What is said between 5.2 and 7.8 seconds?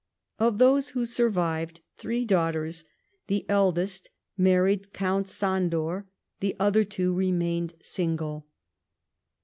Sandor; the other two remained